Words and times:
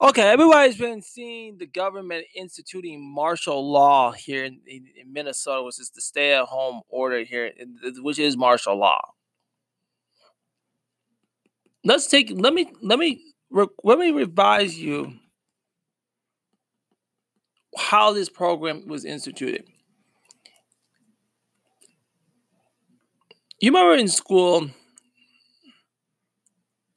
Okay, 0.00 0.22
everybody's 0.22 0.76
been 0.76 1.00
seeing 1.00 1.56
the 1.56 1.66
government 1.66 2.26
instituting 2.34 3.00
martial 3.00 3.70
law 3.70 4.10
here 4.12 4.44
in, 4.44 4.60
in, 4.66 4.86
in 5.00 5.12
Minnesota, 5.12 5.62
which 5.62 5.80
is 5.80 5.90
the 5.90 6.00
stay-at-home 6.00 6.82
order 6.88 7.22
here, 7.22 7.52
which 7.98 8.18
is 8.18 8.36
martial 8.36 8.76
law. 8.76 9.00
Let's 11.84 12.06
take. 12.08 12.32
Let 12.34 12.54
me. 12.54 12.72
Let 12.82 12.98
me. 12.98 13.22
Let 13.84 13.98
me 13.98 14.10
revise 14.10 14.76
you 14.76 15.14
how 17.76 18.12
this 18.12 18.28
program 18.28 18.88
was 18.88 19.04
instituted. 19.04 19.64
You 23.60 23.70
remember 23.70 23.94
in 23.94 24.08
school 24.08 24.70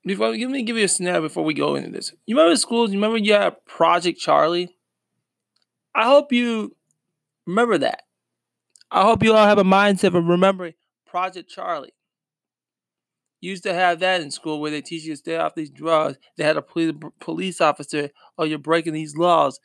before 0.08 0.30
let 0.30 0.50
me 0.50 0.64
give 0.64 0.78
you 0.78 0.86
a 0.86 0.88
scenario 0.88 1.22
before 1.22 1.44
we 1.44 1.54
go 1.54 1.76
into 1.76 1.92
this. 1.92 2.14
You 2.26 2.36
remember 2.36 2.56
schools? 2.56 2.92
You 2.92 2.98
remember 2.98 3.18
you 3.18 3.34
had 3.34 3.66
Project 3.66 4.20
Charlie? 4.20 4.76
I 5.94 6.06
hope 6.06 6.32
you 6.32 6.76
remember 7.46 7.78
that. 7.80 8.04
I 8.92 9.02
hope 9.04 9.24
you 9.24 9.34
all 9.34 9.46
have 9.46 9.58
a 9.58 9.64
mindset 9.64 10.16
of 10.16 10.26
remembering 10.26 10.74
Project 11.06 11.50
Charlie. 11.50 11.94
You 13.40 13.52
used 13.52 13.64
to 13.64 13.74
have 13.74 14.00
that 14.00 14.22
in 14.22 14.32
school 14.32 14.60
where 14.60 14.72
they 14.72 14.82
teach 14.82 15.04
you 15.04 15.14
to 15.14 15.18
stay 15.18 15.38
off 15.38 15.56
these 15.56 15.70
drugs. 15.70 16.18
They 16.38 16.44
had 16.44 16.58
a 16.58 16.66
police 17.20 17.62
officer, 17.62 18.10
oh, 18.38 18.46
you're 18.46 18.58
breaking 18.58 18.94
these 18.94 19.16
laws. 19.16 19.60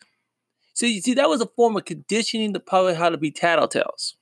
So 0.74 0.86
you 0.86 1.00
see, 1.00 1.14
that 1.14 1.28
was 1.28 1.40
a 1.40 1.46
form 1.46 1.76
of 1.76 1.84
conditioning 1.84 2.52
the 2.52 2.60
public 2.60 2.96
how 2.96 3.10
to 3.10 3.16
be 3.16 3.30
tattletales. 3.30 4.14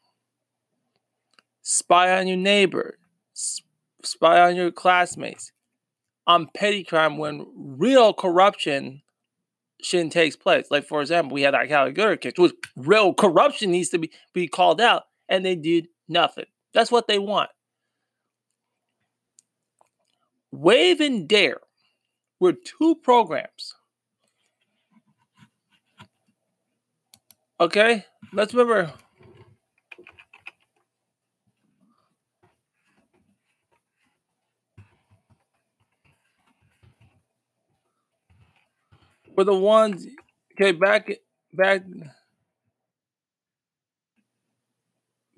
Spy 1.63 2.17
on 2.17 2.27
your 2.27 2.37
neighbor, 2.37 2.99
spy 3.33 4.41
on 4.41 4.57
your 4.57 4.71
classmates, 4.71 5.53
on 6.31 6.49
petty 6.55 6.85
crime 6.85 7.19
when 7.19 7.45
real 7.57 8.15
corruption 8.15 9.03
shouldn't 9.83 10.13
take 10.13 10.41
place. 10.41 10.67
Like 10.71 10.87
for 10.87 11.01
example, 11.01 11.35
we 11.35 11.43
had 11.43 11.55
that 11.55 11.69
Cali 11.69 11.93
case, 12.19 12.35
which 12.37 12.55
real 12.77 13.13
corruption 13.13 13.73
needs 13.73 13.89
to 13.91 13.99
be, 13.99 14.11
be 14.33 14.47
called 14.47 14.81
out, 14.81 15.05
and 15.29 15.45
they 15.45 15.57
did 15.57 15.89
nothing. 16.09 16.47
That's 16.73 16.93
what 16.93 17.09
they 17.09 17.19
want. 17.19 17.51
Wave 20.53 21.01
and 21.01 21.29
Dare 21.29 21.61
were 22.39 22.53
two 22.53 22.95
programs. 22.97 23.75
Okay, 27.61 28.05
let's 28.33 28.55
remember 28.55 28.93
were 39.41 39.45
the 39.45 39.55
ones 39.55 40.07
okay 40.53 40.73
back 40.73 41.11
back 41.55 41.83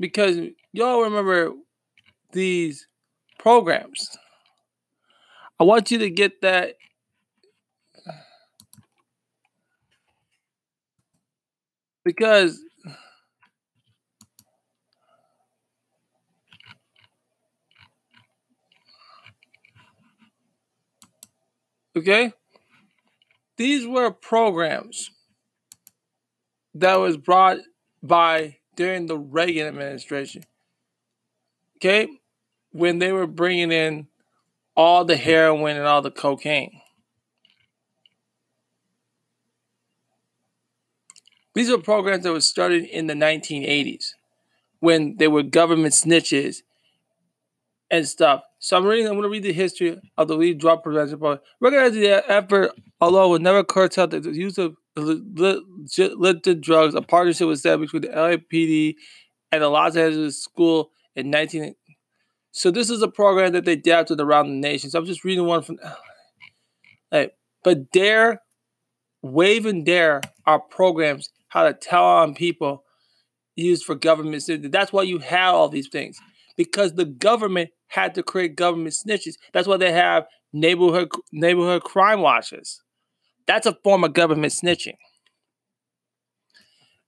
because 0.00 0.40
y'all 0.72 1.02
remember 1.02 1.52
these 2.32 2.88
programs. 3.38 4.18
I 5.60 5.62
want 5.62 5.92
you 5.92 5.98
to 5.98 6.10
get 6.10 6.40
that 6.40 6.74
because 12.04 12.60
okay 21.96 22.32
these 23.62 23.86
were 23.86 24.10
programs 24.10 25.12
that 26.74 26.96
was 26.96 27.16
brought 27.16 27.58
by 28.02 28.56
during 28.74 29.06
the 29.06 29.16
Reagan 29.16 29.68
administration. 29.68 30.42
Okay? 31.76 32.08
When 32.72 32.98
they 32.98 33.12
were 33.12 33.28
bringing 33.28 33.70
in 33.70 34.08
all 34.74 35.04
the 35.04 35.14
heroin 35.14 35.76
and 35.76 35.86
all 35.86 36.02
the 36.02 36.10
cocaine. 36.10 36.80
These 41.54 41.70
are 41.70 41.78
programs 41.78 42.24
that 42.24 42.32
were 42.32 42.40
started 42.40 42.84
in 42.86 43.06
the 43.06 43.14
1980s 43.14 44.14
when 44.80 45.18
they 45.18 45.28
were 45.28 45.44
government 45.44 45.94
snitches 45.94 46.62
and 47.92 48.08
stuff. 48.08 48.42
So 48.62 48.76
I'm 48.76 48.84
reading. 48.84 49.08
I'm 49.08 49.14
going 49.14 49.24
to 49.24 49.28
read 49.28 49.42
the 49.42 49.52
history 49.52 50.00
of 50.16 50.28
the 50.28 50.36
weed 50.36 50.58
drop 50.58 50.84
prevention 50.84 51.18
program. 51.18 51.40
Recognizing 51.60 52.00
the 52.00 52.30
effort, 52.30 52.70
although 53.00 53.24
it 53.24 53.28
would 53.30 53.42
never 53.42 53.64
curtail 53.64 54.06
the 54.06 54.20
use 54.20 54.56
of 54.56 54.76
illicit 54.96 56.60
drugs, 56.60 56.94
a 56.94 57.02
partnership 57.02 57.48
was 57.48 57.58
established 57.58 57.92
between 57.92 58.12
the 58.12 58.16
LAPD 58.16 58.94
and 59.50 59.62
the 59.62 59.68
Los 59.68 59.96
Angeles 59.96 60.40
School 60.40 60.92
in 61.16 61.28
19. 61.28 61.74
So 62.52 62.70
this 62.70 62.88
is 62.88 63.02
a 63.02 63.08
program 63.08 63.50
that 63.54 63.64
they 63.64 63.72
adapted 63.72 64.20
around 64.20 64.46
the 64.46 64.60
nation. 64.60 64.90
So 64.90 65.00
I'm 65.00 65.06
just 65.06 65.24
reading 65.24 65.44
one 65.44 65.62
from. 65.62 65.78
Hey, 67.10 67.28
but 67.62 67.92
Dare, 67.92 68.40
Wave 69.20 69.66
and 69.66 69.84
Dare 69.84 70.22
are 70.46 70.58
programs 70.58 71.28
how 71.48 71.64
to 71.64 71.74
tell 71.74 72.04
on 72.04 72.34
people 72.34 72.84
used 73.54 73.84
for 73.84 73.94
government. 73.94 74.42
That's 74.72 74.94
why 74.94 75.02
you 75.02 75.18
have 75.18 75.54
all 75.54 75.68
these 75.68 75.88
things 75.88 76.18
because 76.64 76.94
the 76.94 77.04
government 77.04 77.70
had 77.88 78.14
to 78.14 78.22
create 78.22 78.56
government 78.56 78.94
snitches. 78.94 79.34
That's 79.52 79.66
why 79.66 79.76
they 79.76 79.92
have 79.92 80.26
neighborhood 80.52 81.10
neighborhood 81.32 81.82
crime 81.82 82.20
watches. 82.20 82.82
That's 83.46 83.66
a 83.66 83.76
form 83.82 84.04
of 84.04 84.12
government 84.12 84.52
snitching. 84.52 84.96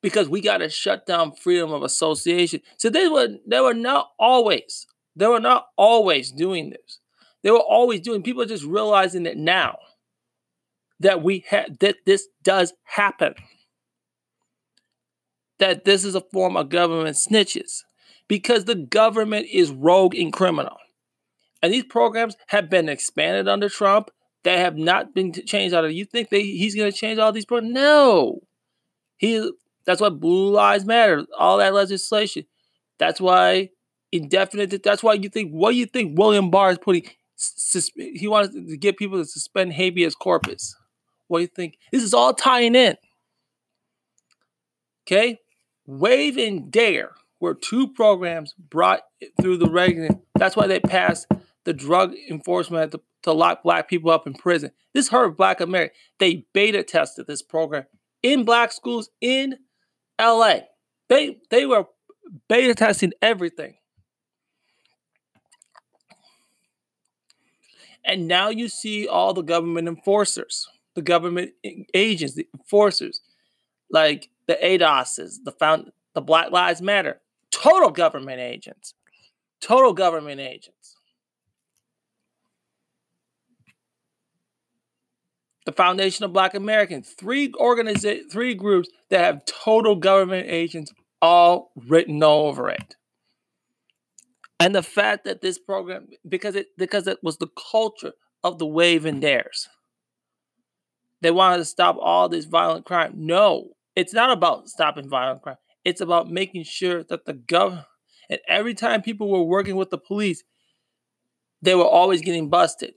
Because 0.02 0.28
we 0.28 0.40
got 0.40 0.58
to 0.58 0.68
shut 0.68 1.06
down 1.06 1.36
freedom 1.36 1.72
of 1.72 1.82
association. 1.82 2.60
So 2.78 2.90
they 2.90 3.08
were 3.08 3.28
they 3.46 3.60
were 3.60 3.74
not 3.74 4.10
always 4.18 4.86
they 5.14 5.28
were 5.28 5.40
not 5.40 5.66
always 5.76 6.32
doing 6.32 6.70
this. 6.70 6.98
They 7.42 7.50
were 7.50 7.58
always 7.58 8.00
doing. 8.00 8.22
People 8.22 8.42
are 8.42 8.46
just 8.46 8.64
realizing 8.64 9.26
it 9.26 9.36
now 9.36 9.78
that 10.98 11.22
we 11.22 11.44
had 11.48 11.78
that 11.80 11.96
this 12.06 12.26
does 12.42 12.72
happen. 12.82 13.34
That 15.60 15.84
this 15.84 16.04
is 16.04 16.16
a 16.16 16.24
form 16.32 16.56
of 16.56 16.68
government 16.68 17.16
snitches 17.16 17.82
because 18.28 18.64
the 18.64 18.74
government 18.74 19.46
is 19.52 19.70
rogue 19.70 20.14
and 20.14 20.32
criminal. 20.32 20.76
And 21.62 21.72
these 21.72 21.84
programs 21.84 22.36
have 22.48 22.68
been 22.68 22.88
expanded 22.88 23.48
under 23.48 23.68
Trump. 23.68 24.10
They 24.42 24.58
have 24.58 24.76
not 24.76 25.14
been 25.14 25.32
changed 25.32 25.74
out 25.74 25.84
of. 25.84 25.92
You 25.92 26.04
think 26.04 26.28
they, 26.28 26.42
he's 26.42 26.74
going 26.74 26.90
to 26.90 26.96
change 26.96 27.18
all 27.18 27.32
these 27.32 27.46
programs? 27.46 27.74
No. 27.74 28.40
He. 29.16 29.50
That's 29.86 30.00
why 30.00 30.10
Blue 30.10 30.50
Lives 30.50 30.84
Matter. 30.84 31.24
All 31.38 31.58
that 31.58 31.74
legislation. 31.74 32.44
That's 32.98 33.20
why 33.20 33.70
indefinite. 34.12 34.82
That's 34.82 35.02
why 35.02 35.14
you 35.14 35.28
think. 35.28 35.52
What 35.52 35.70
do 35.70 35.76
you 35.76 35.86
think 35.86 36.18
William 36.18 36.50
Barr 36.50 36.72
is 36.72 36.78
putting? 36.78 37.04
He 37.96 38.28
wanted 38.28 38.68
to 38.68 38.76
get 38.76 38.98
people 38.98 39.18
to 39.18 39.24
suspend 39.24 39.72
habeas 39.72 40.14
corpus. 40.14 40.76
What 41.28 41.38
do 41.38 41.42
you 41.42 41.48
think? 41.48 41.78
This 41.90 42.02
is 42.02 42.14
all 42.14 42.34
tying 42.34 42.74
in. 42.74 42.96
Okay, 45.06 45.38
wave 45.86 46.36
and 46.36 46.70
dare 46.70 47.12
were 47.44 47.54
two 47.54 47.86
programs 47.86 48.54
brought 48.54 49.02
through 49.40 49.58
the 49.58 49.68
Reagan. 49.68 50.22
That's 50.34 50.56
why 50.56 50.66
they 50.66 50.80
passed 50.80 51.26
the 51.64 51.74
drug 51.74 52.14
enforcement 52.30 52.92
to, 52.92 53.00
to 53.22 53.32
lock 53.32 53.62
black 53.62 53.86
people 53.88 54.10
up 54.10 54.26
in 54.26 54.32
prison. 54.32 54.70
This 54.94 55.08
hurt 55.08 55.36
black 55.36 55.60
America. 55.60 55.94
They 56.18 56.46
beta 56.54 56.82
tested 56.82 57.26
this 57.26 57.42
program 57.42 57.84
in 58.22 58.44
black 58.44 58.72
schools 58.72 59.10
in 59.20 59.58
LA. 60.18 60.60
They 61.10 61.38
they 61.50 61.66
were 61.66 61.84
beta 62.48 62.74
testing 62.74 63.12
everything. 63.20 63.74
And 68.06 68.26
now 68.26 68.48
you 68.48 68.68
see 68.68 69.06
all 69.06 69.34
the 69.34 69.42
government 69.42 69.86
enforcers, 69.88 70.66
the 70.94 71.02
government 71.02 71.52
agents, 71.94 72.34
the 72.34 72.48
enforcers, 72.58 73.20
like 73.90 74.30
the 74.46 74.58
ADOSs, 74.62 75.36
the 75.44 75.52
found 75.52 75.92
the 76.14 76.20
Black 76.20 76.50
Lives 76.50 76.80
Matter 76.80 77.20
total 77.54 77.90
government 77.90 78.40
agents. 78.40 78.94
Total 79.60 79.92
government 79.92 80.40
agents. 80.40 80.96
The 85.64 85.72
Foundation 85.72 86.24
of 86.24 86.32
Black 86.34 86.54
Americans, 86.54 87.14
three 87.18 87.50
organiza- 87.52 88.30
three 88.30 88.54
groups 88.54 88.90
that 89.08 89.20
have 89.20 89.46
total 89.46 89.96
government 89.96 90.46
agents 90.50 90.92
all 91.22 91.72
written 91.74 92.22
over 92.22 92.68
it. 92.68 92.96
And 94.60 94.74
the 94.74 94.82
fact 94.82 95.24
that 95.24 95.40
this 95.40 95.58
program, 95.58 96.08
because 96.28 96.54
it 96.54 96.68
because 96.76 97.06
it 97.06 97.18
was 97.22 97.38
the 97.38 97.48
culture 97.70 98.12
of 98.42 98.58
the 98.58 98.66
wave 98.66 99.06
and 99.06 99.20
dares. 99.22 99.68
They 101.22 101.30
wanted 101.30 101.58
to 101.58 101.64
stop 101.64 101.96
all 101.98 102.28
this 102.28 102.44
violent 102.44 102.84
crime. 102.84 103.14
No, 103.16 103.70
it's 103.96 104.12
not 104.12 104.30
about 104.30 104.68
stopping 104.68 105.08
violent 105.08 105.40
crime. 105.42 105.56
It's 105.84 106.00
about 106.00 106.30
making 106.30 106.64
sure 106.64 107.02
that 107.04 107.26
the 107.26 107.34
government, 107.34 107.86
and 108.30 108.40
every 108.48 108.74
time 108.74 109.02
people 109.02 109.30
were 109.30 109.42
working 109.42 109.76
with 109.76 109.90
the 109.90 109.98
police, 109.98 110.42
they 111.62 111.74
were 111.74 111.86
always 111.86 112.20
getting 112.20 112.48
busted. 112.48 112.94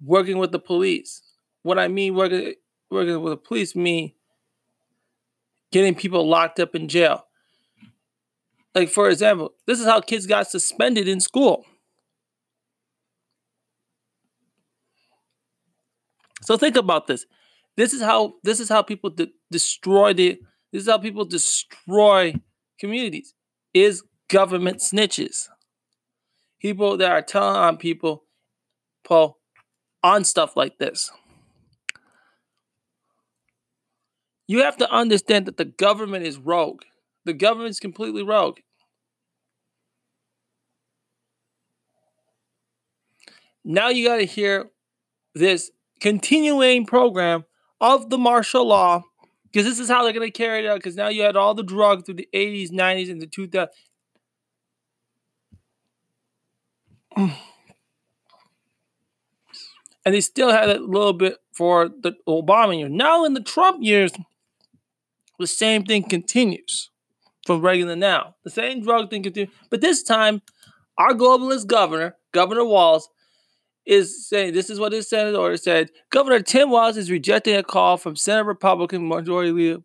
working 0.00 0.38
with 0.38 0.52
the 0.52 0.58
police. 0.58 1.22
What 1.62 1.78
I 1.78 1.88
mean 1.88 2.14
working 2.14 2.54
working 2.90 3.20
with 3.22 3.32
the 3.32 3.36
police 3.36 3.74
mean 3.74 4.12
getting 5.72 5.94
people 5.94 6.26
locked 6.26 6.58
up 6.60 6.74
in 6.74 6.88
jail. 6.88 7.26
Like 8.74 8.88
for 8.88 9.08
example, 9.08 9.54
this 9.66 9.80
is 9.80 9.86
how 9.86 10.00
kids 10.00 10.26
got 10.26 10.48
suspended 10.50 11.08
in 11.08 11.20
school. 11.20 11.64
So 16.42 16.56
think 16.56 16.76
about 16.76 17.06
this. 17.06 17.26
This 17.76 17.92
is 17.92 18.02
how 18.02 18.34
this 18.42 18.60
is 18.60 18.68
how 18.68 18.82
people 18.82 19.10
de- 19.10 19.32
destroy 19.50 20.12
the 20.12 20.40
this 20.72 20.82
is 20.82 20.88
how 20.88 20.98
people 20.98 21.24
destroy 21.24 22.34
communities. 22.78 23.34
Is 23.72 24.02
government 24.28 24.78
snitches. 24.78 25.48
People 26.60 26.96
that 26.96 27.10
are 27.10 27.22
telling 27.22 27.56
on 27.56 27.76
people 27.76 28.24
Paul 29.04 29.38
on 30.02 30.24
stuff 30.24 30.56
like 30.56 30.78
this. 30.78 31.10
You 34.46 34.62
have 34.62 34.76
to 34.76 34.90
understand 34.92 35.46
that 35.46 35.56
the 35.56 35.64
government 35.64 36.26
is 36.26 36.36
rogue. 36.36 36.82
The 37.24 37.32
government 37.32 37.70
is 37.70 37.80
completely 37.80 38.22
rogue. 38.22 38.58
Now 43.64 43.88
you 43.88 44.06
got 44.06 44.18
to 44.18 44.26
hear 44.26 44.70
this 45.34 45.70
continuing 46.00 46.84
program 46.84 47.44
of 47.80 48.10
the 48.10 48.18
martial 48.18 48.66
law 48.66 49.02
because 49.54 49.64
this 49.66 49.78
is 49.78 49.88
how 49.88 50.02
they're 50.02 50.12
going 50.12 50.26
to 50.26 50.36
carry 50.36 50.66
it 50.66 50.68
out. 50.68 50.76
Because 50.76 50.96
now 50.96 51.08
you 51.08 51.22
had 51.22 51.36
all 51.36 51.54
the 51.54 51.62
drugs 51.62 52.04
through 52.04 52.16
the 52.16 52.28
80s, 52.34 52.72
90s, 52.72 53.10
and 53.10 53.22
the 53.22 53.26
2000s. 53.28 53.68
and 60.04 60.14
they 60.14 60.20
still 60.20 60.50
had 60.50 60.68
a 60.68 60.80
little 60.80 61.12
bit 61.12 61.38
for 61.52 61.88
the 61.88 62.14
Obama 62.28 62.76
years. 62.76 62.90
Now 62.92 63.24
in 63.24 63.34
the 63.34 63.40
Trump 63.40 63.78
years, 63.80 64.10
the 65.38 65.46
same 65.46 65.84
thing 65.84 66.02
continues 66.02 66.90
from 67.46 67.60
Reagan 67.60 67.96
now. 68.00 68.34
The 68.42 68.50
same 68.50 68.82
drug 68.82 69.10
thing 69.10 69.22
continues, 69.22 69.54
but 69.70 69.80
this 69.80 70.02
time, 70.02 70.42
our 70.98 71.12
globalist 71.12 71.68
governor, 71.68 72.16
Governor 72.32 72.64
Walz, 72.64 73.08
is 73.86 74.28
saying 74.28 74.54
this 74.54 74.70
is 74.70 74.80
what 74.80 74.92
his 74.92 75.08
Senate 75.08 75.34
order 75.34 75.56
said. 75.56 75.90
Governor 76.10 76.40
Tim 76.40 76.70
Walz 76.70 76.96
is 76.96 77.10
rejecting 77.10 77.56
a 77.56 77.62
call 77.62 77.96
from 77.96 78.16
Senate 78.16 78.44
Republican 78.46 79.08
Majority 79.08 79.52
Leader 79.52 79.80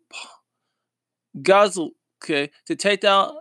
Guzzle 1.42 1.90
okay, 2.22 2.50
to 2.66 2.76
take 2.76 3.00
down 3.00 3.32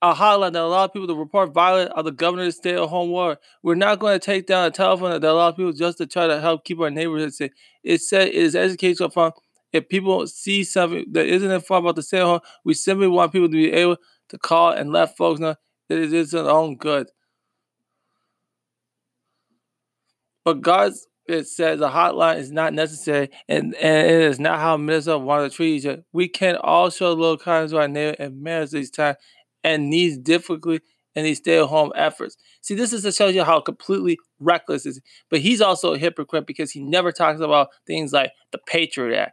a 0.00 0.14
hotline 0.14 0.52
that 0.52 0.62
allows 0.62 0.90
people 0.92 1.08
to 1.08 1.14
report 1.14 1.52
violence 1.52 1.90
of 1.96 2.04
the 2.04 2.12
governor's 2.12 2.56
stay-at-home 2.56 3.10
order. 3.10 3.40
We're 3.62 3.74
not 3.74 3.98
going 3.98 4.18
to 4.18 4.24
take 4.24 4.46
down 4.46 4.66
a 4.66 4.70
telephone 4.70 5.10
that 5.10 5.24
allows 5.24 5.54
people 5.54 5.72
just 5.72 5.98
to 5.98 6.06
try 6.06 6.28
to 6.28 6.40
help 6.40 6.64
keep 6.64 6.78
our 6.78 6.90
neighborhoods 6.90 7.38
safe. 7.38 7.50
It 7.82 8.00
said 8.00 8.28
it 8.28 8.34
is 8.34 8.54
educational 8.54 9.10
fund. 9.10 9.32
If 9.72 9.88
people 9.88 10.26
see 10.28 10.62
something 10.62 11.04
that 11.12 11.26
isn't 11.26 11.50
informed 11.50 11.86
about 11.86 11.96
the 11.96 12.02
stay-at-home, 12.02 12.40
we 12.64 12.74
simply 12.74 13.08
want 13.08 13.32
people 13.32 13.48
to 13.48 13.52
be 13.52 13.72
able 13.72 13.96
to 14.28 14.38
call 14.38 14.70
and 14.70 14.92
let 14.92 15.16
folks 15.16 15.40
know 15.40 15.56
that 15.88 15.98
it 15.98 16.12
is 16.12 16.30
their 16.30 16.48
own 16.48 16.76
good. 16.76 17.10
But 20.48 20.62
God's 20.62 21.06
it 21.26 21.46
says 21.46 21.82
a 21.82 21.90
hotline 21.90 22.38
is 22.38 22.50
not 22.50 22.72
necessary, 22.72 23.28
and, 23.50 23.74
and 23.74 24.06
it 24.06 24.22
is 24.22 24.40
not 24.40 24.60
how 24.60 24.78
Minnesota 24.78 25.18
wanted 25.18 25.50
to 25.50 25.54
treat 25.54 25.74
each 25.74 25.84
other. 25.84 26.04
We 26.10 26.26
can 26.26 26.56
all 26.56 26.88
show 26.88 27.08
a 27.08 27.12
little 27.12 27.36
kindness 27.36 27.72
to 27.72 27.80
our 27.80 27.86
neighbor 27.86 28.16
and 28.18 28.40
manage 28.40 28.70
these 28.70 28.90
times 28.90 29.18
and 29.62 29.92
these 29.92 30.16
difficulty 30.16 30.82
and 31.14 31.26
these 31.26 31.36
stay-at-home 31.36 31.92
efforts. 31.94 32.38
See, 32.62 32.74
this 32.74 32.94
is 32.94 33.02
to 33.02 33.12
show 33.12 33.26
you 33.26 33.44
how 33.44 33.60
completely 33.60 34.16
reckless 34.40 34.86
is. 34.86 35.02
But 35.28 35.40
he's 35.40 35.60
also 35.60 35.92
a 35.92 35.98
hypocrite 35.98 36.46
because 36.46 36.70
he 36.70 36.82
never 36.82 37.12
talks 37.12 37.42
about 37.42 37.68
things 37.86 38.14
like 38.14 38.32
the 38.50 38.58
Patriot 38.66 39.14
Act, 39.18 39.32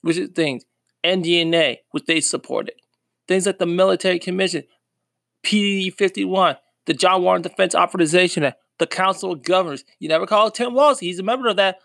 which 0.00 0.16
is 0.16 0.30
things, 0.34 0.64
NDAA, 1.04 1.76
which 1.92 2.06
they 2.06 2.20
supported, 2.20 2.74
things 3.28 3.46
like 3.46 3.60
the 3.60 3.66
Military 3.66 4.18
Commission, 4.18 4.64
PDD 5.46 5.94
51, 5.94 6.56
the 6.86 6.94
John 6.94 7.22
Warner 7.22 7.44
Defense 7.44 7.76
Authorization 7.76 8.42
Act, 8.42 8.58
the 8.78 8.86
Council 8.86 9.32
of 9.32 9.42
Governors. 9.42 9.84
You 9.98 10.08
never 10.08 10.26
call 10.26 10.50
Tim 10.50 10.74
Walz. 10.74 11.00
He's 11.00 11.18
a 11.18 11.24
member 11.24 11.48
of 11.48 11.56
that, 11.56 11.78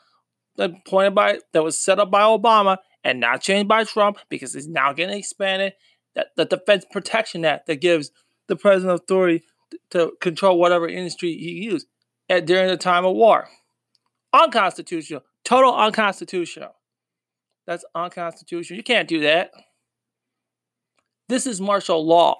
that 0.58 0.86
pointed 0.86 1.16
by 1.16 1.40
that 1.52 1.64
was 1.64 1.78
set 1.78 2.00
up 2.00 2.12
by 2.12 2.22
Obama 2.22 2.78
and 3.04 3.20
not 3.20 3.42
changed 3.42 3.68
by 3.68 3.84
Trump 3.84 4.18
because 4.30 4.56
it's 4.56 4.68
now 4.68 4.94
getting 4.94 5.18
expanded. 5.18 5.74
That 6.16 6.28
the 6.36 6.46
Defense 6.46 6.86
Production 6.92 7.44
Act 7.44 7.66
that 7.68 7.82
gives 7.82 8.12
the 8.48 8.56
president 8.56 9.02
authority 9.02 9.44
to 9.90 10.14
control 10.22 10.60
whatever 10.60 10.88
industry 10.88 11.34
he 11.34 11.52
uses 11.52 11.88
at 12.30 12.46
during 12.46 12.68
the 12.68 12.78
time 12.78 13.06
of 13.06 13.16
war. 13.16 13.50
Unconstitutional. 14.32 15.24
Total 15.44 15.74
unconstitutional. 15.74 16.76
That's 17.66 17.86
unconstitutional. 17.96 18.78
You 18.78 18.84
can't 18.84 19.08
do 19.08 19.22
that. 19.22 19.52
This 21.30 21.48
is 21.48 21.60
martial 21.60 22.06
law. 22.06 22.36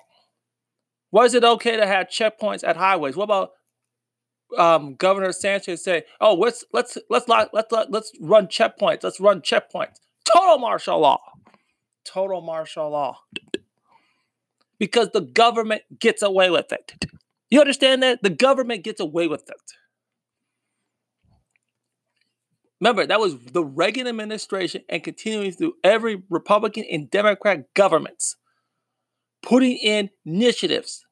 Was 1.12 1.34
it 1.34 1.44
okay 1.44 1.78
to 1.78 1.86
have 1.86 2.08
checkpoints 2.08 2.64
at 2.68 2.78
highways? 2.78 3.16
What 3.16 3.26
about 3.26 3.52
um, 4.58 4.96
Governor 4.96 5.32
Sanchez 5.32 5.84
say, 5.84 6.04
"Oh, 6.22 6.36
let's 6.36 6.64
let's 6.74 6.98
let's 7.10 7.28
let's 7.28 7.50
let's 7.54 7.72
let's 7.90 8.12
run 8.20 8.48
checkpoints. 8.48 9.04
Let's 9.04 9.20
run 9.20 9.42
checkpoints. 9.42 10.00
Total 10.26 10.58
martial 10.58 11.00
law. 11.00 11.20
Total 12.06 12.42
martial 12.42 12.90
law. 12.90 13.20
Because 14.80 15.10
the 15.12 15.22
government 15.22 15.84
gets 16.00 16.22
away 16.22 16.50
with 16.50 16.72
it. 16.72 16.94
You 17.50 17.60
understand 17.62 18.04
that? 18.04 18.24
The 18.24 18.30
government 18.30 18.84
gets 18.84 19.00
away 19.00 19.28
with 19.28 19.50
it. 19.50 19.74
Remember, 22.82 23.06
that 23.06 23.20
was 23.20 23.38
the 23.38 23.64
Reagan 23.64 24.08
administration 24.08 24.82
and 24.90 25.04
continuing 25.04 25.54
through 25.54 25.76
every 25.86 26.22
Republican 26.30 26.84
and 26.92 27.10
Democrat 27.10 27.74
governments 27.74 28.36
putting 29.42 29.78
in 29.78 30.10
initiatives 30.26 31.06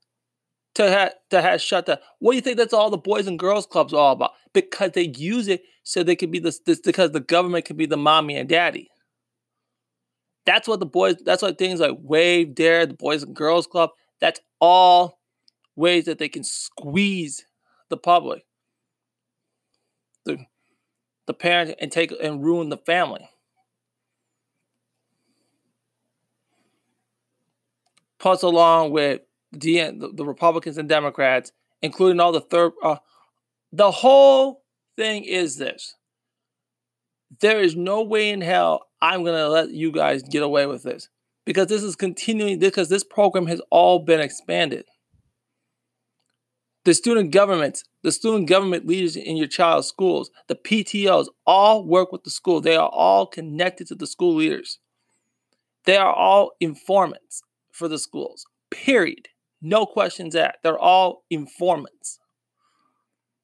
to 0.75 0.89
have 0.89 1.13
to 1.29 1.41
have 1.41 1.61
shut 1.61 1.85
down. 1.85 1.97
What 2.19 2.31
do 2.31 2.35
you 2.35 2.41
think 2.41 2.57
that's 2.57 2.73
all 2.73 2.89
the 2.89 2.97
boys 2.97 3.27
and 3.27 3.37
girls 3.37 3.65
clubs 3.65 3.93
all 3.93 4.13
about? 4.13 4.31
Because 4.53 4.91
they 4.91 5.13
use 5.17 5.47
it 5.47 5.63
so 5.83 6.03
they 6.03 6.15
can 6.15 6.31
be 6.31 6.39
this, 6.39 6.59
this 6.59 6.79
because 6.79 7.11
the 7.11 7.19
government 7.19 7.65
can 7.65 7.77
be 7.77 7.85
the 7.85 7.97
mommy 7.97 8.37
and 8.37 8.47
daddy. 8.47 8.89
That's 10.45 10.67
what 10.67 10.79
the 10.79 10.85
boys. 10.85 11.17
That's 11.23 11.41
what 11.41 11.57
things 11.57 11.79
like 11.79 11.97
Wave, 11.99 12.55
Dare, 12.55 12.85
the 12.85 12.95
Boys 12.95 13.23
and 13.23 13.35
Girls 13.35 13.67
Club. 13.67 13.91
That's 14.19 14.39
all 14.59 15.19
ways 15.75 16.05
that 16.05 16.17
they 16.17 16.29
can 16.29 16.43
squeeze 16.43 17.45
the 17.89 17.97
public, 17.97 18.43
the 20.25 20.45
the 21.27 21.33
parents, 21.33 21.73
and 21.79 21.91
take 21.91 22.11
and 22.21 22.43
ruin 22.43 22.69
the 22.69 22.77
family. 22.77 23.29
Plus, 28.17 28.41
along 28.43 28.91
with 28.91 29.21
the, 29.51 30.11
the 30.13 30.25
Republicans 30.25 30.77
and 30.77 30.87
Democrats, 30.87 31.51
including 31.81 32.19
all 32.19 32.31
the 32.31 32.41
third. 32.41 32.73
Uh, 32.83 32.97
the 33.71 33.91
whole 33.91 34.63
thing 34.97 35.23
is 35.23 35.57
this: 35.57 35.95
there 37.39 37.59
is 37.59 37.75
no 37.75 38.03
way 38.03 38.29
in 38.29 38.41
hell 38.41 38.87
I'm 39.01 39.23
going 39.23 39.35
to 39.35 39.49
let 39.49 39.71
you 39.71 39.91
guys 39.91 40.23
get 40.23 40.43
away 40.43 40.65
with 40.65 40.83
this 40.83 41.09
because 41.45 41.67
this 41.67 41.83
is 41.83 41.95
continuing 41.95 42.59
because 42.59 42.89
this 42.89 43.03
program 43.03 43.47
has 43.47 43.61
all 43.69 43.99
been 43.99 44.19
expanded. 44.19 44.85
The 46.83 46.93
student 46.95 47.31
governments, 47.31 47.83
the 48.01 48.11
student 48.11 48.49
government 48.49 48.87
leaders 48.87 49.15
in 49.15 49.37
your 49.37 49.47
child's 49.47 49.87
schools, 49.87 50.31
the 50.47 50.55
PTOs 50.55 51.27
all 51.45 51.85
work 51.85 52.11
with 52.11 52.23
the 52.23 52.31
school. 52.31 52.59
They 52.59 52.75
are 52.75 52.89
all 52.89 53.27
connected 53.27 53.87
to 53.87 53.95
the 53.95 54.07
school 54.07 54.35
leaders. 54.35 54.79
They 55.85 55.97
are 55.97 56.13
all 56.13 56.51
informants 56.59 57.43
for 57.71 57.87
the 57.87 57.99
schools. 57.99 58.45
Period. 58.71 59.27
No 59.61 59.85
questions 59.85 60.35
asked. 60.35 60.59
They're 60.63 60.79
all 60.79 61.23
informants 61.29 62.19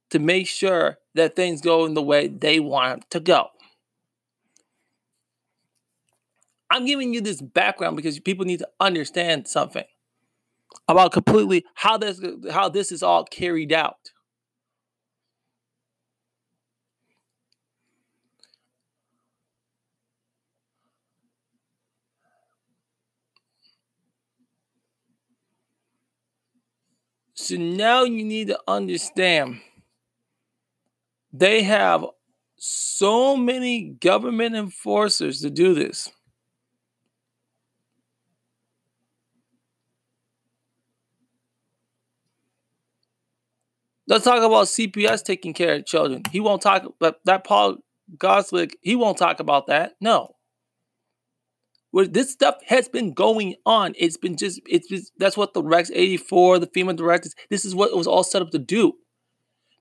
to 0.09 0.19
make 0.19 0.47
sure 0.47 0.97
that 1.15 1.35
things 1.35 1.61
go 1.61 1.85
in 1.85 1.93
the 1.93 2.01
way 2.01 2.27
they 2.27 2.59
want 2.59 2.91
them 2.91 3.01
to 3.11 3.19
go. 3.19 3.47
I'm 6.69 6.85
giving 6.85 7.13
you 7.13 7.21
this 7.21 7.41
background 7.41 7.95
because 7.95 8.19
people 8.19 8.45
need 8.45 8.59
to 8.59 8.69
understand 8.79 9.47
something 9.47 9.85
about 10.87 11.11
completely 11.11 11.65
how 11.75 11.97
this 11.97 12.21
how 12.51 12.69
this 12.69 12.91
is 12.91 13.03
all 13.03 13.23
carried 13.23 13.71
out. 13.71 14.11
So 27.47 27.55
now 27.55 28.03
you 28.03 28.25
need 28.25 28.47
to 28.49 28.59
understand 28.67 29.61
they 31.31 31.63
have 31.63 32.03
so 32.57 33.37
many 33.37 33.91
government 34.01 34.53
enforcers 34.53 35.39
to 35.39 35.49
do 35.49 35.73
this. 35.73 36.11
Let's 44.07 44.25
talk 44.25 44.43
about 44.43 44.67
CPS 44.67 45.23
taking 45.23 45.53
care 45.53 45.75
of 45.75 45.85
children. 45.85 46.23
He 46.33 46.41
won't 46.41 46.61
talk, 46.61 46.83
but 46.99 47.21
that 47.23 47.45
Paul 47.45 47.77
Gazelka, 48.17 48.73
he 48.81 48.97
won't 48.97 49.17
talk 49.17 49.39
about 49.39 49.67
that. 49.67 49.93
No. 50.01 50.36
Where 51.97 52.05
this 52.05 52.31
stuff 52.31 52.57
has 52.67 52.87
been 52.87 53.11
going 53.11 53.55
on. 53.65 53.95
It's 53.97 54.17
been 54.17 54.37
just, 54.37 54.61
it's 54.67 54.87
just, 54.87 55.13
that's 55.17 55.35
what 55.35 55.55
the 55.55 55.63
Rex 55.63 55.89
84, 55.91 56.59
the 56.59 56.67
FEMA 56.67 56.95
directives, 56.95 57.33
this 57.49 57.65
is 57.65 57.73
what 57.73 57.89
it 57.89 57.97
was 57.97 58.05
all 58.05 58.23
set 58.23 58.43
up 58.43 58.51
to 58.51 58.59
do. 58.59 58.93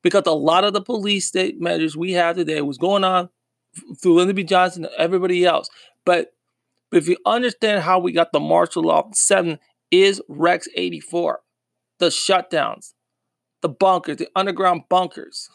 Because 0.01 0.23
a 0.25 0.33
lot 0.33 0.65
of 0.65 0.73
the 0.73 0.81
police 0.81 1.27
state 1.27 1.61
measures 1.61 1.95
we 1.95 2.13
have 2.13 2.37
today 2.37 2.63
was 2.63 2.79
going 2.79 3.05
on 3.05 3.29
through 4.01 4.15
Lyndon 4.15 4.35
B. 4.35 4.45
Johnson 4.45 4.87
and 4.87 4.95
everybody 4.97 5.45
else. 5.45 5.69
But, 6.07 6.33
but 6.91 6.97
if 6.97 7.07
you 7.07 7.19
understand 7.27 7.83
how 7.83 7.99
we 7.99 8.13
got 8.13 8.33
the 8.33 8.41
martial 8.41 8.85
law 8.85 9.11
7 9.13 9.59
is 9.91 10.23
Rex 10.27 10.69
84, 10.75 11.41
the 11.99 12.07
shutdowns, 12.07 12.95
the 13.61 13.69
bunkers, 13.69 14.17
the 14.17 14.29
underground 14.35 14.85
bunkers. 14.89 15.51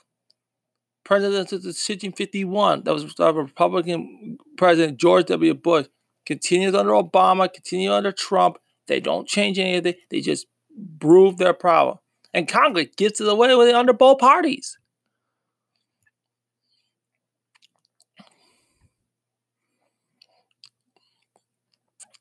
Presidential 1.06 1.58
Decision 1.58 2.12
51, 2.12 2.84
that 2.84 2.94
was 2.94 3.18
Republican 3.18 4.38
President 4.58 5.00
George 5.00 5.26
W. 5.26 5.56
Bush, 5.56 5.88
continues 6.32 6.76
under 6.76 6.92
Obama, 6.92 7.52
continue 7.52 7.92
under 7.92 8.12
Trump. 8.12 8.58
They 8.88 9.00
don't 9.00 9.28
change 9.28 9.60
anything. 9.60 9.96
They 10.10 10.22
just 10.22 10.48
prove 11.00 11.38
their 11.38 11.54
power. 11.54 12.00
And 12.34 12.48
Congress 12.48 12.88
gets 12.96 13.20
it 13.20 13.28
away 13.28 13.54
with 13.56 13.68
it 13.68 13.76
under 13.76 13.94
both 13.94 14.20
parties. 14.20 14.78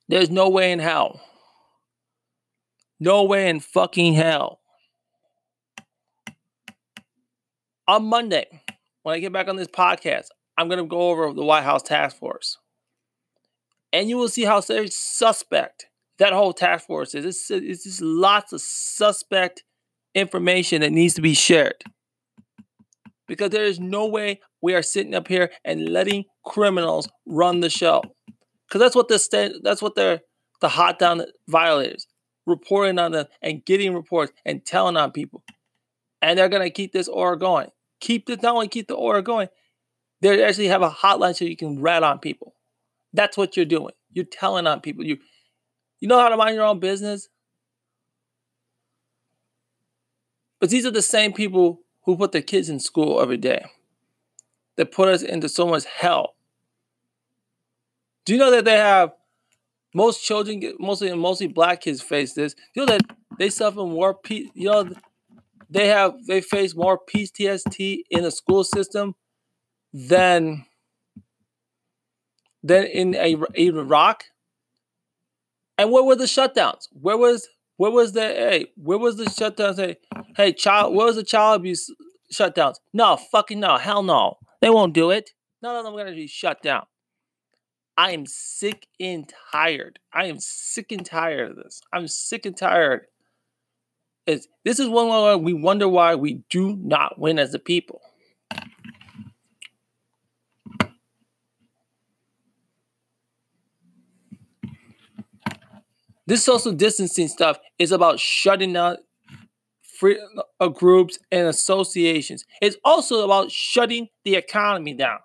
There's 0.08 0.30
no 0.30 0.48
way 0.48 0.72
in 0.72 0.80
hell. 0.80 1.20
No 2.98 3.22
way 3.24 3.48
in 3.48 3.60
fucking 3.60 4.14
hell 4.14 4.60
on 7.90 8.04
Monday, 8.04 8.46
when 9.02 9.16
I 9.16 9.18
get 9.18 9.32
back 9.32 9.48
on 9.48 9.56
this 9.56 9.68
podcast, 9.68 10.26
I'm 10.56 10.68
going 10.68 10.78
to 10.78 10.86
go 10.86 11.10
over 11.10 11.32
the 11.32 11.44
White 11.44 11.64
House 11.64 11.82
task 11.82 12.16
force. 12.16 12.56
And 13.92 14.08
you 14.08 14.16
will 14.16 14.28
see 14.28 14.44
how 14.44 14.60
very 14.60 14.88
suspect 14.88 15.86
that 16.18 16.32
whole 16.32 16.52
task 16.52 16.86
force 16.86 17.14
is. 17.14 17.24
It's, 17.24 17.50
it's 17.50 17.84
just 17.84 18.00
lots 18.00 18.52
of 18.52 18.60
suspect 18.60 19.64
information 20.14 20.82
that 20.82 20.92
needs 20.92 21.14
to 21.14 21.22
be 21.22 21.34
shared. 21.34 21.82
Because 23.26 23.50
there 23.50 23.64
is 23.64 23.78
no 23.78 24.06
way 24.06 24.40
we 24.60 24.74
are 24.74 24.82
sitting 24.82 25.14
up 25.14 25.28
here 25.28 25.50
and 25.64 25.88
letting 25.88 26.24
criminals 26.44 27.08
run 27.26 27.60
the 27.60 27.70
show. 27.70 28.02
Because 28.68 28.80
that's 28.80 28.96
what 28.96 29.08
the 29.08 29.18
st- 29.18 29.62
that's 29.62 29.82
what 29.82 29.94
they're 29.94 30.20
the 30.60 30.68
hot 30.68 30.98
down 30.98 31.22
violators 31.48 32.06
reporting 32.46 32.98
on 32.98 33.12
them 33.12 33.26
and 33.40 33.64
getting 33.64 33.94
reports 33.94 34.32
and 34.44 34.64
telling 34.64 34.96
on 34.96 35.12
people. 35.12 35.42
And 36.20 36.38
they're 36.38 36.48
gonna 36.48 36.70
keep 36.70 36.92
this 36.92 37.08
order 37.08 37.36
going 37.36 37.70
keep 38.00 38.26
this 38.26 38.42
not 38.42 38.54
only 38.54 38.68
keep 38.68 38.88
the 38.88 38.94
order 38.94 39.22
going, 39.22 39.48
they 40.20 40.42
actually 40.42 40.68
have 40.68 40.82
a 40.82 40.90
hotline 40.90 41.36
so 41.36 41.44
you 41.44 41.56
can 41.56 41.80
rat 41.80 42.02
on 42.02 42.18
people. 42.18 42.54
That's 43.12 43.36
what 43.36 43.56
you're 43.56 43.66
doing. 43.66 43.94
You're 44.12 44.24
telling 44.24 44.66
on 44.66 44.80
people. 44.80 45.04
You 45.04 45.18
you 46.00 46.08
know 46.08 46.18
how 46.18 46.28
to 46.28 46.36
mind 46.36 46.56
your 46.56 46.64
own 46.64 46.80
business. 46.80 47.28
But 50.60 50.70
these 50.70 50.86
are 50.86 50.90
the 50.90 51.02
same 51.02 51.32
people 51.32 51.80
who 52.04 52.16
put 52.16 52.32
their 52.32 52.42
kids 52.42 52.68
in 52.68 52.80
school 52.80 53.20
every 53.20 53.36
day. 53.36 53.64
That 54.76 54.92
put 54.92 55.08
us 55.08 55.22
into 55.22 55.48
so 55.48 55.66
much 55.66 55.84
hell. 55.84 56.34
Do 58.24 58.32
you 58.32 58.38
know 58.38 58.50
that 58.50 58.64
they 58.64 58.76
have 58.76 59.12
most 59.94 60.24
children, 60.24 60.60
get 60.60 60.80
mostly 60.80 61.12
mostly 61.14 61.46
black 61.48 61.82
kids, 61.82 62.02
face 62.02 62.34
this? 62.34 62.54
You 62.74 62.84
know 62.84 62.92
that 62.92 63.02
they 63.38 63.50
suffer 63.50 63.84
more. 63.84 64.18
You 64.28 64.50
know 64.56 64.90
they 65.70 65.88
have 65.88 66.14
they 66.26 66.40
face 66.40 66.74
more 66.74 66.98
PTSD 66.98 68.04
in 68.10 68.24
the 68.24 68.30
school 68.30 68.64
system 68.64 69.14
than 69.92 70.66
than 72.62 72.84
in 72.84 73.14
a, 73.14 73.36
Iraq. 73.58 74.24
And 75.78 75.90
where 75.90 76.04
were 76.04 76.16
the 76.16 76.24
shutdowns? 76.24 76.88
Where 76.92 77.16
was 77.16 77.48
where 77.76 77.90
was 77.90 78.12
the 78.12 78.20
hey? 78.20 78.66
Where 78.76 78.98
was 78.98 79.16
the 79.16 79.24
shutdowns? 79.24 79.76
Hey, 79.76 79.96
hey, 80.36 80.52
child, 80.52 80.94
where 80.94 81.06
was 81.06 81.16
the 81.16 81.24
child 81.24 81.60
abuse 81.60 81.90
shutdowns? 82.32 82.76
No, 82.92 83.16
fucking 83.16 83.60
no, 83.60 83.78
hell 83.78 84.02
no. 84.02 84.36
They 84.60 84.70
won't 84.70 84.92
do 84.92 85.10
it. 85.10 85.30
None 85.62 85.76
of 85.76 85.84
them 85.84 85.94
are 85.94 85.98
gonna 85.98 86.14
be 86.14 86.26
shut 86.26 86.62
down. 86.62 86.84
I 87.96 88.12
am 88.12 88.26
sick 88.26 88.86
and 88.98 89.30
tired. 89.52 89.98
I 90.12 90.26
am 90.26 90.38
sick 90.40 90.92
and 90.92 91.04
tired 91.04 91.50
of 91.50 91.56
this. 91.56 91.80
I'm 91.92 92.08
sick 92.08 92.46
and 92.46 92.56
tired 92.56 93.06
is 94.26 94.48
this 94.64 94.78
is 94.78 94.88
one 94.88 95.08
where 95.08 95.36
we 95.36 95.52
wonder 95.52 95.88
why 95.88 96.14
we 96.14 96.42
do 96.50 96.76
not 96.76 97.18
win 97.18 97.38
as 97.38 97.52
a 97.54 97.58
people. 97.58 98.00
This 106.30 106.44
social 106.44 106.70
distancing 106.70 107.26
stuff 107.26 107.58
is 107.76 107.90
about 107.90 108.20
shutting 108.20 108.72
down 108.74 108.98
free 109.82 110.16
uh, 110.60 110.68
groups 110.68 111.18
and 111.32 111.48
associations. 111.48 112.44
It's 112.62 112.76
also 112.84 113.24
about 113.24 113.50
shutting 113.50 114.10
the 114.22 114.36
economy 114.36 114.94
down. 114.94 115.18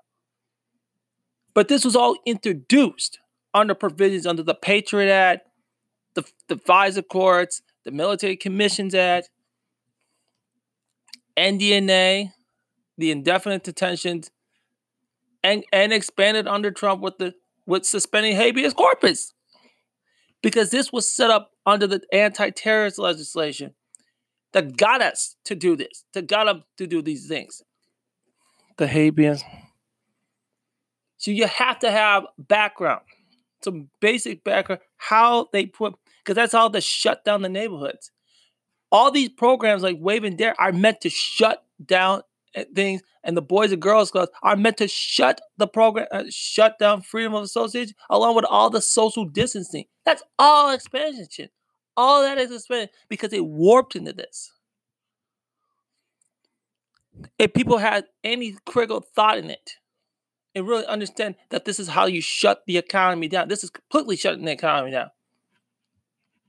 But 1.53 1.67
this 1.67 1.85
was 1.85 1.95
all 1.95 2.17
introduced 2.25 3.19
under 3.53 3.75
provisions 3.75 4.25
under 4.25 4.41
the 4.41 4.55
Patriot 4.55 5.11
Act, 5.11 5.47
the, 6.15 6.23
the 6.47 6.55
FISA 6.55 7.07
courts, 7.07 7.61
the 7.83 7.91
Military 7.91 8.35
Commissions 8.35 8.95
Act, 8.95 9.29
NDAA, 11.37 12.31
the 12.97 13.11
indefinite 13.11 13.63
detentions, 13.63 14.31
and, 15.43 15.63
and 15.71 15.93
expanded 15.93 16.47
under 16.47 16.71
Trump 16.71 17.03
with 17.03 17.19
the 17.19 17.35
with 17.67 17.85
suspending 17.85 18.35
habeas 18.35 18.73
corpus. 18.73 19.34
Because 20.45 20.69
this 20.69 20.93
was 20.93 21.09
set 21.09 21.31
up 21.31 21.53
under 21.65 21.87
the 21.87 22.01
anti-terrorist 22.13 22.99
legislation 22.99 23.73
that 24.53 24.77
got 24.77 25.01
us 25.01 25.37
to 25.45 25.55
do 25.55 25.75
this, 25.75 26.03
that 26.13 26.27
got 26.27 26.47
us 26.47 26.61
to 26.77 26.85
do 26.85 27.01
these 27.01 27.27
things. 27.27 27.63
The 28.77 28.85
habeas. 28.85 29.43
So 31.17 31.31
you 31.31 31.47
have 31.47 31.79
to 31.79 31.89
have 31.89 32.25
background, 32.37 33.01
some 33.63 33.89
basic 33.99 34.43
background, 34.43 34.81
how 34.97 35.49
they 35.51 35.65
put 35.65 35.95
because 36.19 36.35
that's 36.35 36.53
how 36.53 36.69
to 36.69 36.79
shut 36.79 37.25
down 37.25 37.41
the 37.41 37.49
neighborhoods. 37.49 38.11
All 38.91 39.09
these 39.09 39.29
programs 39.29 39.81
like 39.81 39.97
Wave 39.99 40.23
and 40.23 40.37
Dare 40.37 40.53
are 40.61 40.71
meant 40.71 41.01
to 41.01 41.09
shut 41.09 41.65
down 41.83 42.21
things, 42.73 43.01
and 43.23 43.35
the 43.35 43.41
Boys 43.41 43.71
and 43.71 43.81
Girls 43.81 44.11
Clubs 44.11 44.31
are 44.43 44.55
meant 44.55 44.77
to 44.77 44.87
shut 44.87 45.41
the 45.57 45.67
program, 45.67 46.07
uh, 46.11 46.23
shut 46.29 46.79
down 46.79 47.01
freedom 47.01 47.33
of 47.33 47.43
association, 47.43 47.95
along 48.09 48.35
with 48.35 48.45
all 48.45 48.69
the 48.69 48.81
social 48.81 49.25
distancing. 49.25 49.85
That's 50.05 50.23
all 50.39 50.71
expansion. 50.71 51.49
All 51.97 52.21
that 52.23 52.37
is 52.37 52.51
expansion 52.51 52.89
because 53.09 53.33
it 53.33 53.45
warped 53.45 53.95
into 53.95 54.13
this. 54.13 54.51
If 57.39 57.53
people 57.53 57.77
had 57.77 58.05
any 58.23 58.55
critical 58.65 59.01
thought 59.15 59.37
in 59.37 59.49
it, 59.49 59.77
and 60.53 60.67
really 60.67 60.85
understand 60.85 61.35
that 61.49 61.65
this 61.65 61.81
is 61.81 61.89
how 61.89 62.05
you 62.05 62.21
shut 62.21 62.63
the 62.65 62.77
economy 62.77 63.27
down. 63.27 63.49
This 63.49 63.63
is 63.63 63.69
completely 63.69 64.15
shutting 64.15 64.45
the 64.45 64.53
economy 64.53 64.91
down 64.91 65.09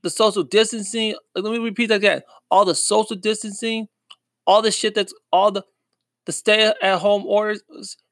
the 0.07 0.09
social 0.09 0.43
distancing. 0.43 1.15
Let 1.35 1.51
me 1.51 1.59
repeat 1.59 1.87
that 1.87 1.95
again. 1.95 2.21
All 2.49 2.65
the 2.65 2.75
social 2.75 3.15
distancing, 3.15 3.87
all 4.45 4.61
the 4.61 4.71
shit 4.71 4.95
that's 4.95 5.13
all 5.31 5.51
the 5.51 5.63
the 6.27 6.33
stay 6.33 6.71
at 6.81 6.99
home 6.99 7.25
orders. 7.25 7.63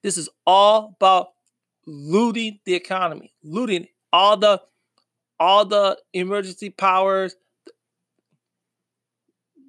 This 0.01 0.17
is 0.17 0.29
all 0.47 0.95
about 0.95 1.27
looting 1.85 2.59
the 2.65 2.73
economy, 2.73 3.33
looting 3.43 3.87
all 4.11 4.37
the 4.37 4.61
all 5.37 5.65
the 5.65 5.99
emergency 6.13 6.69
powers, 6.69 7.35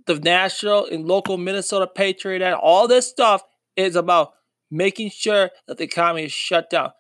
the 0.07 0.15
national 0.21 0.87
and 0.87 1.05
local 1.07 1.37
Minnesota 1.37 1.89
Patriot 1.89 2.41
Act, 2.41 2.57
all 2.63 2.87
this 2.87 3.09
stuff 3.09 3.43
is 3.75 3.97
about 3.97 4.35
making 4.71 5.11
sure 5.11 5.51
that 5.67 5.79
the 5.79 5.85
economy 5.85 6.27
is 6.27 6.33
shut 6.33 6.71
down. 6.71 6.93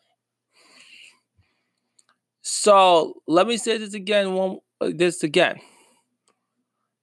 So 2.42 3.22
let 3.28 3.46
me 3.46 3.56
say 3.56 3.78
this 3.78 3.94
again 3.94 4.34
one 4.34 4.58
this 4.80 5.22
again. 5.22 5.60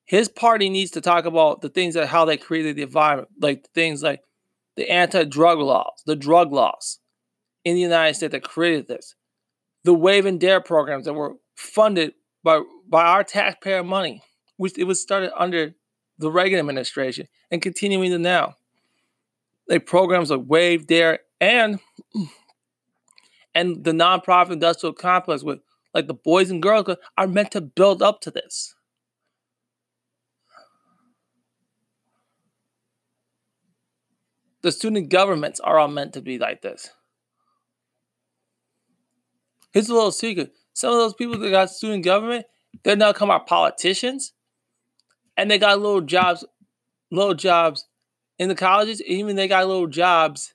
His 0.03 0.27
party 0.27 0.67
needs 0.69 0.91
to 0.91 1.01
talk 1.01 1.23
about 1.23 1.62
the 1.62 1.69
things 1.69 1.93
that 1.95 2.07
how 2.07 2.25
they 2.25 2.35
created 2.35 2.75
the 2.75 2.81
environment, 2.81 3.29
like 3.39 3.69
things 3.73 4.03
like 4.03 4.19
the 4.75 4.89
anti-drug 4.89 5.60
laws, 5.60 6.03
the 6.06 6.15
drug 6.15 6.51
laws 6.51 7.00
in 7.63 7.75
the 7.75 7.82
United 7.82 8.15
States 8.15 8.32
that 8.32 8.44
created 8.44 8.88
this, 8.88 9.15
the 9.84 9.94
Wave 9.94 10.25
and 10.25 10.39
Dare 10.39 10.62
programs 10.62 11.06
that 11.06 11.13
were 11.13 11.36
funded 11.56 12.13
by 12.44 12.62
by 12.88 13.03
our 13.03 13.24
taxpayer 13.24 13.84
money, 13.84 14.22
which 14.58 14.77
it 14.77 14.84
was 14.86 15.01
started 15.01 15.32
under 15.38 15.75
the 16.18 16.32
Reagan 16.32 16.60
administration 16.60 17.27
and 17.51 17.62
continuing 17.62 18.12
to 18.12 18.20
now. 18.20 18.56
Like 19.68 19.86
programs 19.86 20.30
like 20.30 20.42
Wave, 20.46 20.88
Dare, 20.88 21.20
and 21.39 21.80
and 23.56 23.84
the 23.84 23.92
nonprofit 23.92 24.51
industrial 24.51 24.94
complex 24.94 25.44
with 25.44 25.60
like 25.94 26.08
the 26.08 26.13
Boys 26.13 26.50
and 26.50 26.62
Girls 26.62 26.98
are 27.18 27.27
meant 27.27 27.51
to 27.51 27.62
build 27.62 28.01
up 28.01 28.20
to 28.22 28.32
this. 28.32 28.75
The 34.63 34.72
student 34.72 35.10
governments 35.10 35.60
are 35.60 35.77
all 35.77 35.89
meant 35.89 36.13
to 36.13 36.22
be 36.22 36.39
like 36.39 36.62
this. 36.62 36.89
Here's 39.72 39.89
a 39.89 39.93
little 39.93 40.12
secret. 40.12 40.53
Some 40.74 40.91
of 40.91 40.98
those 40.98 41.13
people 41.13 41.38
that 41.38 41.51
got 41.51 41.70
student 41.70 42.03
government, 42.03 42.46
they're 42.84 42.96
now 42.96 43.13
come 43.13 43.29
out 43.29 43.46
politicians, 43.46 44.34
and 45.38 45.51
they 45.51 45.60
got 45.60 45.79
little 45.79 46.01
jobs, 46.01 46.46
little 47.12 47.34
jobs 47.34 47.88
in 48.39 48.50
the 48.50 48.55
colleges. 48.55 49.01
Even 49.03 49.36
they 49.36 49.48
got 49.48 49.67
little 49.67 49.88
jobs 49.88 50.53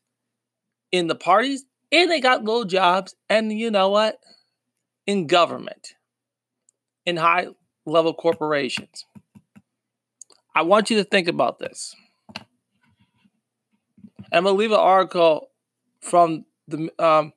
in 0.91 1.07
the 1.07 1.15
parties, 1.15 1.65
and 1.93 2.11
they 2.11 2.21
got 2.21 2.45
little 2.45 2.65
jobs. 2.65 3.15
And 3.29 3.53
you 3.53 3.71
know 3.71 3.91
what? 3.91 4.19
In 5.07 5.27
government, 5.27 5.95
in 7.05 7.17
high 7.17 7.49
level 7.85 8.15
corporations. 8.15 9.05
I 10.55 10.63
want 10.63 10.91
you 10.91 10.97
to 10.97 11.05
think 11.05 11.29
about 11.29 11.59
this. 11.59 11.95
I'm 14.33 14.45
gonna 14.45 14.57
leave 14.57 14.73
an 14.73 14.79
article 14.79 15.51
from 16.01 16.45
the 16.67 16.93
um, 16.99 17.33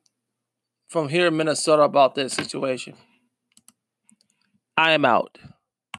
from 0.88 1.08
here 1.08 1.28
in 1.28 1.36
Minnesota 1.36 1.82
about 1.82 2.14
this 2.14 2.34
situation. 2.34 2.94
I 4.76 4.92
am 4.92 5.04
out. 5.04 5.38